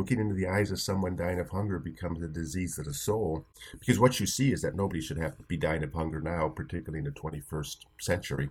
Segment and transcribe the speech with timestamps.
[0.00, 3.44] looking into the eyes of someone dying of hunger becomes a disease of the soul.
[3.78, 6.48] Because what you see is that nobody should have to be dying of hunger now,
[6.48, 8.48] particularly in the 21st century.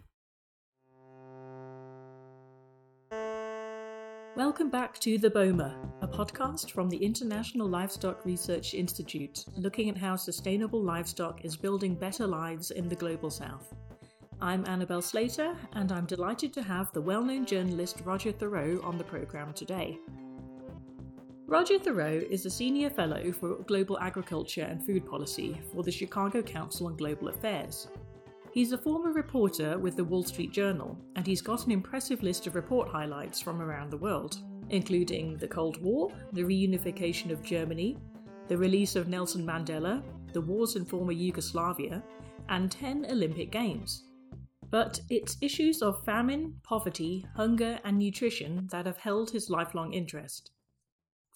[4.35, 9.97] Welcome back to The BOMA, a podcast from the International Livestock Research Institute, looking at
[9.97, 13.74] how sustainable livestock is building better lives in the global south.
[14.40, 19.00] I'm Annabelle Slater, and I'm delighted to have the well known journalist Roger Thurow on
[19.00, 19.98] the programme today.
[21.50, 26.44] Roger Thurow is a senior fellow for global agriculture and food policy for the Chicago
[26.44, 27.88] Council on Global Affairs.
[28.52, 32.45] He's a former reporter with the Wall Street Journal, and he's got an impressive list
[32.45, 34.38] of report highlights from around the world,
[34.70, 37.98] including the Cold War, the reunification of Germany,
[38.48, 42.04] the release of Nelson Mandela, the wars in former Yugoslavia,
[42.49, 44.04] and 10 Olympic Games.
[44.70, 50.52] But it's issues of famine, poverty, hunger, and nutrition that have held his lifelong interest.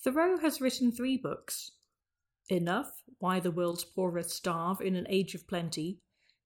[0.05, 1.71] Thurow has written three books
[2.49, 5.99] Enough Why the World's Poorest Starve in an Age of Plenty,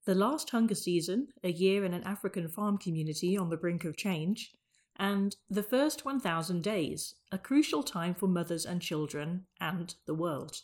[0.05, 3.97] The Last Hunger Season A Year in an African Farm Community on the Brink of
[3.97, 4.53] Change,
[4.95, 10.61] and The First 1000 Days A Crucial Time for Mothers and Children and the World.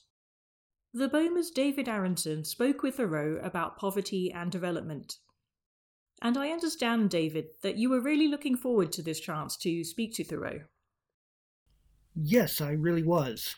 [0.93, 5.17] The BOMA's David Aronson spoke with Thurow about poverty and development
[6.23, 10.13] and I understand, David, that you were really looking forward to this chance to speak
[10.15, 10.63] to Thurow.
[12.15, 13.55] Yes, I really was.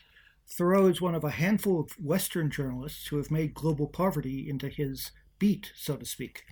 [0.48, 4.68] Thurow is one of a handful of Western journalists who have made global poverty into
[4.68, 6.44] his beat, so to speak.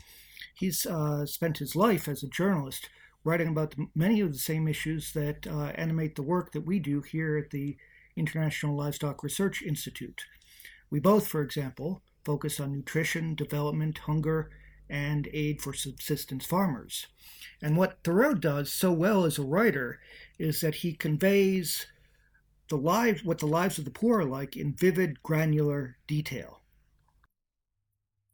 [0.54, 2.88] He's uh, spent his life as a journalist
[3.24, 7.00] writing about many of the same issues that uh, animate the work that we do
[7.00, 7.76] here at the
[8.16, 10.24] International Livestock Research Institute.
[10.90, 14.50] We both, for example, focus on nutrition, development, hunger,
[14.90, 17.06] and aid for subsistence farmers.
[17.62, 19.98] And what Thurow does so well as a writer
[20.38, 21.86] is that he conveys
[22.68, 26.60] the lives, what the lives of the poor are like in vivid, granular detail.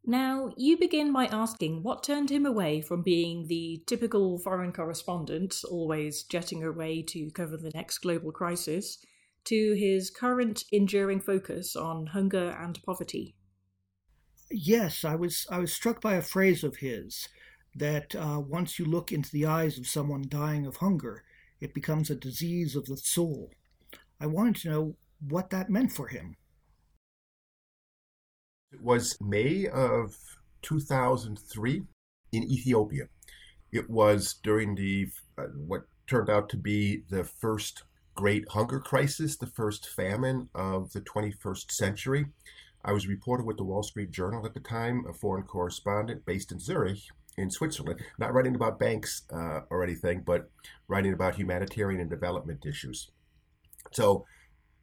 [0.03, 5.63] Now, you begin by asking what turned him away from being the typical foreign correspondent,
[5.69, 8.97] always jetting away to cover the next global crisis,
[9.45, 13.35] to his current enduring focus on hunger and poverty.
[14.49, 17.29] Yes, I was I was struck by a phrase of his
[17.75, 21.23] that uh, once you look into the eyes of someone dying of hunger,
[21.59, 23.51] it becomes a disease of the soul.
[24.21, 24.95] I wanted to know
[25.27, 26.35] what that meant for him.
[28.71, 30.15] It was May of
[30.61, 31.81] 2003
[32.31, 33.05] in Ethiopia.
[33.71, 35.07] It was during the
[35.39, 37.83] uh, what turned out to be the first
[38.13, 42.27] great hunger crisis, the first famine of the 21st century.
[42.85, 46.25] I was a reporter with the Wall Street Journal at the time, a foreign correspondent
[46.25, 46.99] based in Zurich
[47.37, 50.51] in Switzerland, not writing about banks uh, or anything, but
[50.87, 53.09] writing about humanitarian and development issues.
[53.91, 54.25] So,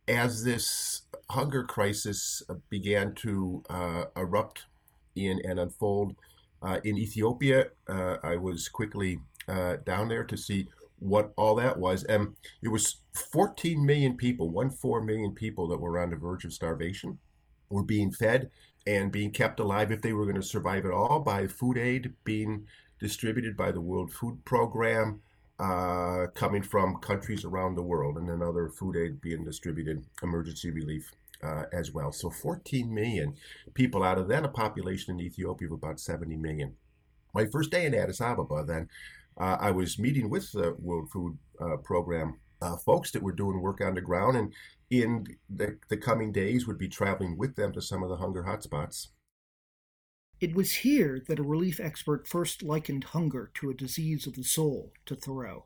[0.07, 4.65] as this hunger crisis began to uh, erupt
[5.15, 6.17] in and unfold
[6.63, 11.79] uh, in Ethiopia, uh, I was quickly uh, down there to see what all that
[11.79, 12.05] was.
[12.05, 12.97] And it was
[13.33, 17.19] 14 million people, one four million people that were on the verge of starvation
[17.71, 18.51] were being fed
[18.87, 22.15] and being kept alive if they were going to survive at all by food aid
[22.25, 22.65] being
[22.99, 25.21] distributed by the World Food Program
[25.59, 30.71] uh, coming from countries around the world, and then other food aid being distributed, emergency
[30.71, 32.13] relief uh, as well.
[32.13, 33.35] So 14 million
[33.75, 36.75] people out of then a population in Ethiopia of about 70 million.
[37.35, 38.89] My first day in Addis Ababa, then,
[39.39, 43.61] uh, I was meeting with the World Food uh, Program uh, folks that were doing
[43.61, 44.53] work on the ground, and
[44.91, 48.45] in the, the coming days would be traveling with them to some of the hunger
[48.45, 49.09] hotspots.
[50.41, 54.45] It was here that a relief expert first likened hunger to a disease of the
[54.45, 55.63] soul to Thurow.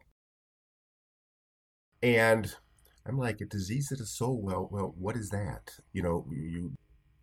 [2.03, 2.55] And
[3.07, 4.41] I'm like, a disease of the soul?
[4.41, 5.77] Well, well, what is that?
[5.93, 6.73] You know, you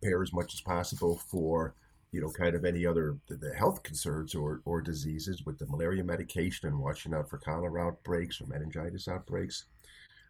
[0.00, 1.74] prepare as much as possible for,
[2.12, 6.04] you know, kind of any other the health concerns or, or diseases with the malaria
[6.04, 9.64] medication and watching out for cholera outbreaks or meningitis outbreaks.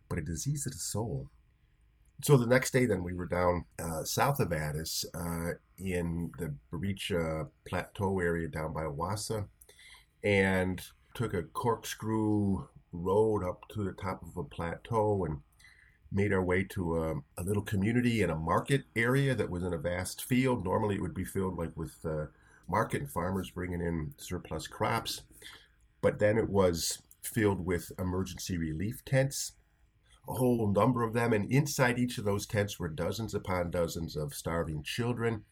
[0.09, 1.29] But a disease of the soul,
[2.23, 6.55] so the next day, then we were down uh, south of Addis uh, in the
[6.73, 9.47] Baricha Plateau area down by Awassa,
[10.23, 10.83] and
[11.15, 15.39] took a corkscrew road up to the top of a plateau and
[16.13, 19.73] made our way to a, a little community in a market area that was in
[19.73, 20.65] a vast field.
[20.65, 22.27] Normally, it would be filled like with uh,
[22.69, 25.23] market and farmers bringing in surplus crops,
[26.01, 29.53] but then it was filled with emergency relief tents
[30.29, 34.17] a whole number of them, and inside each of those tents were dozens upon dozens
[34.17, 35.45] of starving children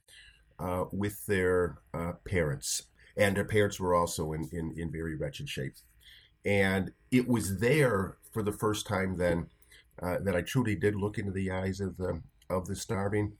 [0.59, 2.85] uh, with their uh, parents.
[3.17, 5.75] And their parents were also in, in, in very wretched shape.
[6.45, 9.49] And it was there for the first time then
[10.01, 13.33] uh, that I truly did look into the eyes of the of the starving.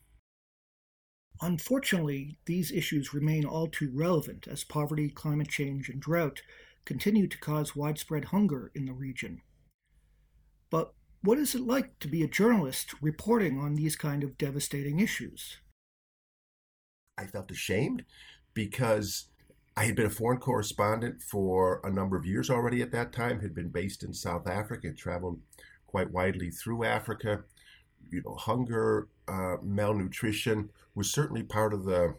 [1.41, 6.43] Unfortunately, these issues remain all too relevant as poverty, climate change, and drought
[6.85, 9.41] continue to cause widespread hunger in the region.
[10.69, 10.93] But
[11.23, 15.59] what is it like to be a journalist reporting on these kind of devastating issues?
[17.17, 18.05] I felt ashamed
[18.55, 19.27] because
[19.77, 23.41] I had been a foreign correspondent for a number of years already at that time,
[23.41, 25.41] had been based in South Africa, traveled
[25.87, 27.45] quite widely through Africa.
[28.11, 32.15] You know, hunger, uh, malnutrition was certainly part of the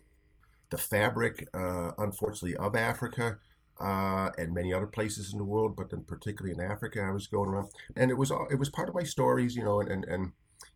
[0.69, 3.39] the fabric, uh, unfortunately, of Africa
[3.79, 7.27] uh, and many other places in the world, but then particularly in Africa, I was
[7.27, 10.05] going around, and it was it was part of my stories, you know, and and,
[10.05, 10.31] and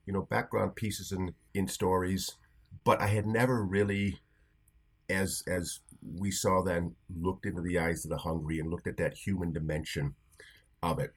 [0.05, 2.37] you know background pieces in in stories,
[2.83, 4.19] but I had never really,
[5.09, 8.97] as as we saw then, looked into the eyes of the hungry and looked at
[8.97, 10.15] that human dimension
[10.81, 11.13] of it.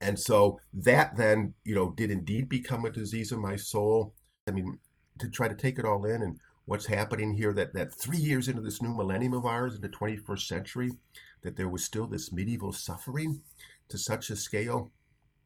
[0.00, 4.14] And so that then, you know, did indeed become a disease of my soul.
[4.46, 4.78] I mean,
[5.18, 8.48] to try to take it all in and what's happening here that, that three years
[8.48, 10.90] into this new millennium of ours in the 21st century
[11.42, 13.40] that there was still this medieval suffering
[13.88, 14.90] to such a scale?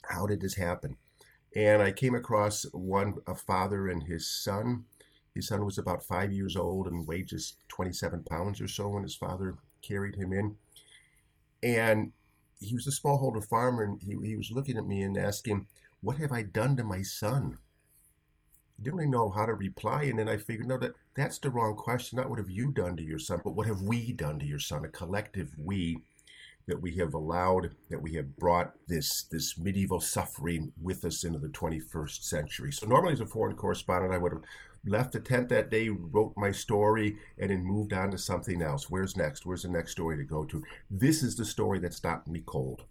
[0.09, 0.97] How did this happen?
[1.55, 4.85] And i came across one a father and his son.
[5.35, 9.03] His son was about five years old and weighed just 27 pounds or so when
[9.03, 10.57] his father carried him in.
[11.63, 12.13] And
[12.61, 15.67] he was a smallholder farmer and he, he was looking at me and asking
[16.03, 17.59] what have i done to my son
[18.82, 20.05] didn't really know how to reply.
[20.05, 22.17] And then I figured, no, that that's the wrong question.
[22.17, 24.59] Not what have you done to your son, but what have we done to your
[24.59, 24.85] son?
[24.85, 25.99] A collective we
[26.67, 31.38] that we have allowed, that we have brought this this medieval suffering with us into
[31.38, 32.73] the 21st century.
[32.73, 34.43] So normally, as a foreign correspondent, I would have
[34.87, 38.88] left the tent that day, wrote my story, and then moved on to something else.
[38.88, 39.44] Where's next?
[39.44, 40.62] Where's the next story to go to?
[40.91, 42.85] This is the story that stopped me cold.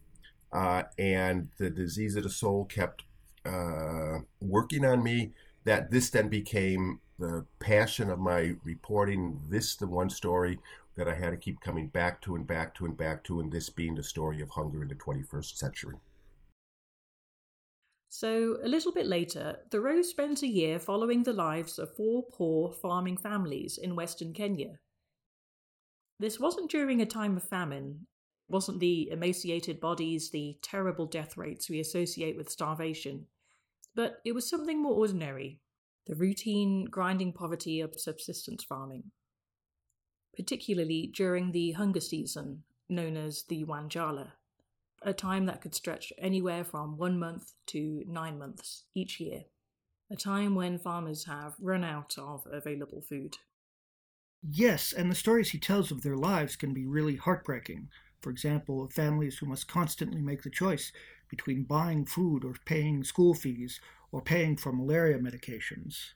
[0.51, 3.03] Uh, and the disease of the soul kept
[3.45, 5.31] uh, working on me
[5.69, 9.39] that this then became the passion of my reporting.
[9.51, 10.57] This the one story
[10.95, 13.51] that I had to keep coming back to and back to and back to, and
[13.51, 15.97] this being the story of hunger in the 21st century.
[18.09, 22.71] So, a little bit later, Thurow spends a year following the lives of four poor
[22.71, 24.79] farming families in western Kenya.
[26.19, 28.07] This wasn't during a time of famine,
[28.47, 33.27] wasn't the emaciated bodies, the terrible death rates we associate with starvation.
[33.95, 35.61] But it was something more ordinary
[36.07, 39.11] the routine, grinding poverty of subsistence farming,
[40.35, 44.31] particularly during the hunger season known as the Wanjala,
[45.03, 49.43] a time that could stretch anywhere from one month to nine months each year,
[50.11, 53.37] a time when farmers have run out of available food.
[54.41, 57.89] Yes, and the stories he tells of their lives can be really heartbreaking.
[58.21, 60.91] For example, of families who must constantly make the choice
[61.29, 63.79] between buying food or paying school fees
[64.11, 66.13] or paying for malaria medications.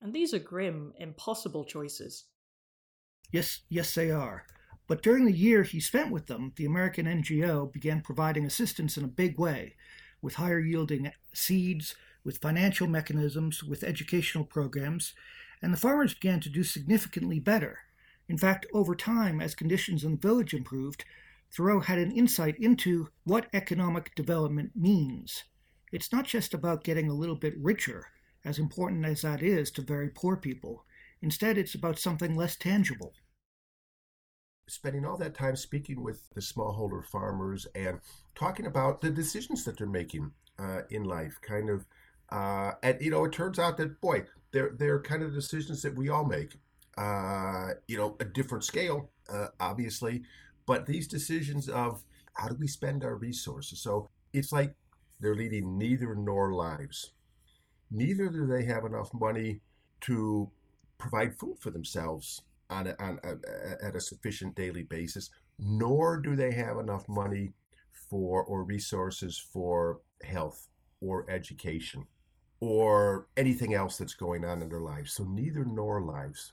[0.00, 2.26] And these are grim, impossible choices.
[3.32, 4.44] Yes, yes, they are.
[4.86, 9.04] But during the year he spent with them, the American NGO began providing assistance in
[9.04, 9.74] a big way,
[10.22, 15.14] with higher yielding seeds, with financial mechanisms, with educational programs,
[15.60, 17.80] and the farmers began to do significantly better.
[18.28, 21.04] In fact, over time, as conditions in the village improved,
[21.56, 25.44] Thurow had an insight into what economic development means.
[25.92, 28.06] It's not just about getting a little bit richer,
[28.44, 30.84] as important as that is to very poor people.
[31.22, 33.12] Instead, it's about something less tangible.
[34.68, 38.00] Spending all that time speaking with the smallholder farmers and
[38.34, 41.86] talking about the decisions that they're making uh, in life, kind of,
[42.30, 45.96] uh, and you know, it turns out that boy, they're they're kind of decisions that
[45.96, 46.58] we all make.
[46.98, 50.22] Uh, you know, a different scale, uh, obviously,
[50.68, 53.80] but these decisions of how do we spend our resources.
[53.80, 54.74] So it's like
[55.18, 57.12] they're leading neither nor lives.
[57.90, 59.62] Neither do they have enough money
[60.02, 60.50] to
[60.98, 66.36] provide food for themselves on, a, on a, at a sufficient daily basis, nor do
[66.36, 67.54] they have enough money
[68.10, 70.68] for or resources for health
[71.00, 72.04] or education
[72.60, 75.14] or anything else that's going on in their lives.
[75.14, 76.52] So neither nor lives.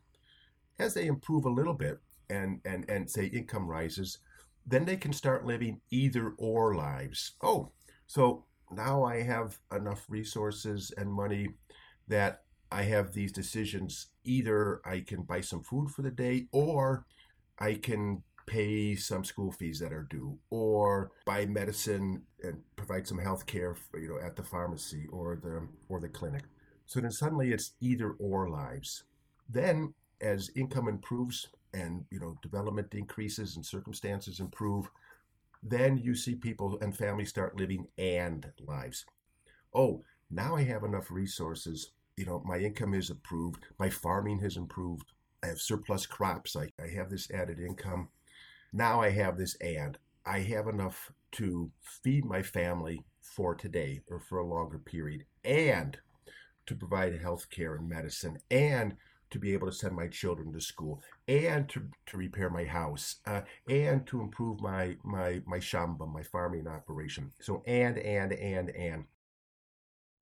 [0.79, 4.19] As they improve a little bit, and and and say income rises,
[4.65, 7.33] then they can start living either or lives.
[7.41, 7.71] Oh,
[8.07, 11.49] so now I have enough resources and money
[12.07, 14.07] that I have these decisions.
[14.23, 17.05] Either I can buy some food for the day, or
[17.59, 23.19] I can pay some school fees that are due, or buy medicine and provide some
[23.19, 26.43] health care, you know, at the pharmacy or the or the clinic.
[26.85, 29.03] So then suddenly it's either or lives.
[29.49, 34.89] Then as income improves, and you know development increases and circumstances improve,
[35.61, 39.05] then you see people and families start living and lives.
[39.73, 41.91] Oh, now I have enough resources.
[42.17, 45.11] You know, my income is improved, my farming has improved,
[45.43, 48.07] I have surplus crops, I, I have this added income.
[48.71, 54.19] Now I have this and I have enough to feed my family for today or
[54.19, 55.97] for a longer period and
[56.65, 58.95] to provide health care and medicine and
[59.35, 63.17] to be able to send my children to school and to, to repair my house
[63.25, 67.33] uh, and to improve my my my shamba my farming operation.
[67.41, 69.03] So and and and and.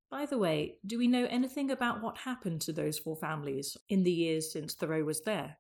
[0.10, 4.04] By the way do we know anything about what happened to those four families in
[4.04, 5.58] the years since Thurow was there?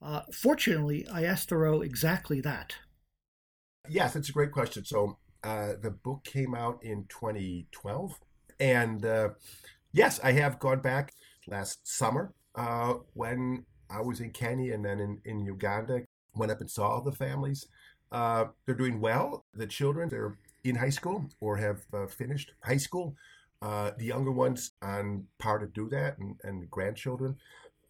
[0.00, 2.76] Uh, fortunately i asked Thurow exactly that.
[3.88, 4.84] Yes it's a great question.
[4.84, 8.20] So uh, the book came out in 2012
[8.60, 9.30] and uh,
[9.92, 11.12] yes i have gone back
[11.48, 16.02] last summer uh, when I was in Kenya and then in, in Uganda.
[16.36, 17.68] Went up and saw the families.
[18.10, 19.44] Uh, they're doing well.
[19.54, 23.14] The children, they're in high school or have uh, finished high school.
[23.62, 27.36] Uh, the younger ones on par to do that, and, and grandchildren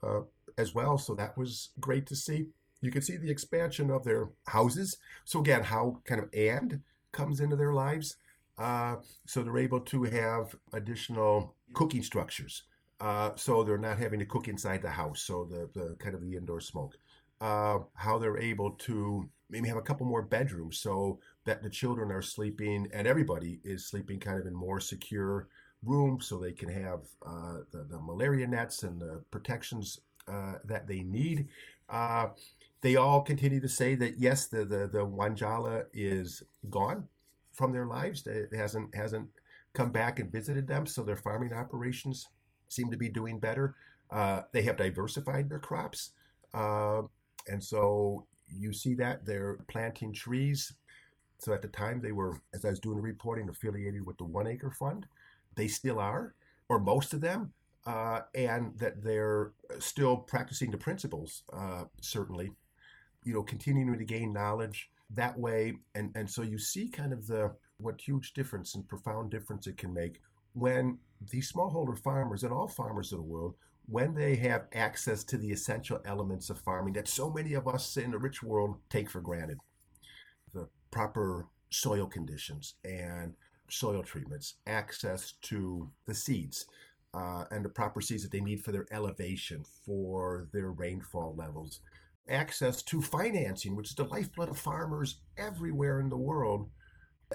[0.03, 0.21] uh,
[0.59, 0.99] as well.
[0.99, 2.49] So that was great to see.
[2.81, 4.99] You can see the expansion of their houses.
[5.25, 8.17] So again, how kind of and comes into their lives.
[8.59, 12.65] Uh, so they're able to have additional cooking structures.
[13.05, 15.21] Uh, so they're not having to cook inside the house.
[15.21, 16.97] So the, the kind of the indoor smoke.
[17.39, 22.11] Uh, how they're able to maybe have a couple more bedrooms so that the children
[22.11, 25.49] are sleeping and everybody is sleeping kind of in more secure
[25.83, 30.89] rooms so they can have uh, the, the, malaria nets and the protections uh, that
[30.89, 31.49] they need.
[31.91, 32.29] Uh,
[32.81, 37.07] they all continue to say that yes, the, the, the Wanjala is gone
[37.53, 38.27] from their lives.
[38.27, 39.29] It hasn't hasn't
[39.75, 42.29] come back and visited them, so their farming operations
[42.75, 43.75] seem to be doing better.
[44.11, 46.11] Uh, they have diversified their crops.
[46.53, 47.03] Uh,
[47.49, 48.27] and so
[48.57, 50.73] you see that they're planting trees.
[51.39, 54.25] So at the time they were, as I was doing the reporting, affiliated with the
[54.25, 55.07] One Acre Fund.
[55.57, 56.35] They still are,
[56.69, 57.53] or most of them,
[57.87, 62.53] uh, and that they're still practicing the principles, uh, certainly,
[63.25, 65.75] you know, continuing to gain knowledge that way.
[65.95, 69.77] And, and so you see kind of the what huge difference and profound difference it
[69.77, 70.21] can make
[70.55, 70.99] when
[71.31, 73.55] these smallholder farmers and all farmers of the world,
[73.87, 77.97] when they have access to the essential elements of farming that so many of us
[77.97, 79.59] in the rich world take for granted,
[80.53, 83.35] the proper soil conditions and
[83.69, 86.67] soil treatments, access to the seeds,
[87.13, 91.81] uh, and the proper seeds that they need for their elevation, for their rainfall levels,
[92.29, 96.69] access to financing, which is the lifeblood of farmers everywhere in the world,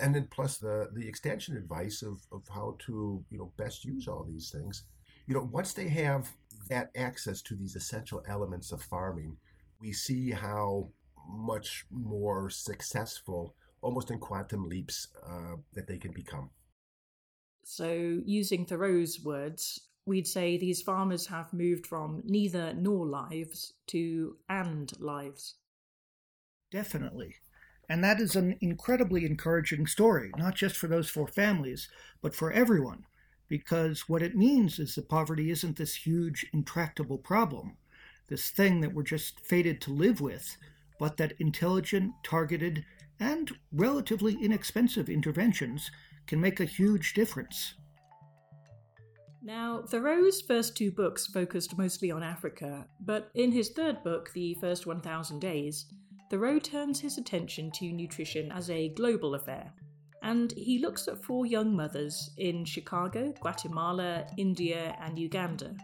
[0.01, 4.07] and then plus the the extension advice of, of how to you know best use
[4.07, 4.83] all these things.
[5.27, 6.29] You know once they have
[6.69, 9.37] that access to these essential elements of farming
[9.79, 10.89] we see how
[11.27, 16.49] much more successful almost in quantum leaps uh, that they can become.
[17.63, 24.37] So using Thurow's words we'd say these farmers have moved from neither nor lives to
[24.49, 25.55] and lives.
[26.71, 27.35] Definitely
[27.89, 31.89] and that is an incredibly encouraging story, not just for those four families,
[32.21, 33.05] but for everyone,
[33.47, 37.75] because what it means is that poverty isn't this huge, intractable problem,
[38.27, 40.55] this thing that we're just fated to live with,
[40.99, 42.85] but that intelligent, targeted,
[43.19, 45.89] and relatively inexpensive interventions
[46.27, 47.73] can make a huge difference.
[49.41, 54.53] Now, Thurow's first two books focused mostly on Africa, but in his third book, The
[54.55, 55.85] First 1000 Days,
[56.29, 59.73] Thurow turns his attention to nutrition as a global affair,
[60.21, 65.75] and he looks at four young mothers in Chicago, Guatemala, India, and Uganda.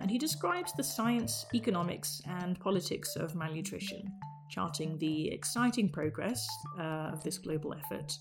[0.00, 4.12] And he describes the science, economics, and politics of malnutrition,
[4.50, 6.44] charting the exciting progress
[6.78, 8.18] uh, of this global effort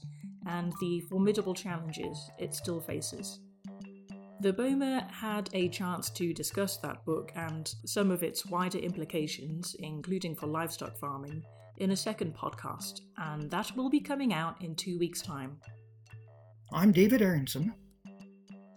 [0.48, 3.40] and the formidable challenges it still faces.
[4.42, 9.76] The BOMA had a chance to discuss that book and some of its wider implications,
[9.78, 11.44] including for livestock farming,
[11.78, 15.60] in a second podcast, and that will be coming out in two weeks' time.
[16.74, 17.72] I'm David Aronson.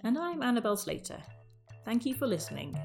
[0.02, 1.22] And I'm Annabelle Slater.
[1.86, 2.78] Thank you for listening.